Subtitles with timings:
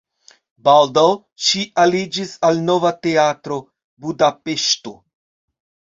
[0.67, 1.03] Baldaŭ
[1.49, 3.61] ŝi aliĝis al Nova Teatro
[4.07, 4.99] (Budapeŝto).